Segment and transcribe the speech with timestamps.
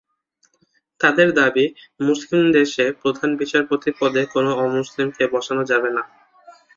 [1.01, 1.65] তাদের দাবি,
[2.01, 6.03] মুসলিম দেশে প্রধান বিচারপতি পদে কোনো অমুসলমানকে বসানো যাবে না।